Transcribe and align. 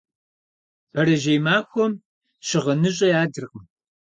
Бэрэжьей 0.91 1.39
махуэм 1.45 1.93
щыгъыныщӏэ 2.47 3.07
ядыркъым. 3.21 3.63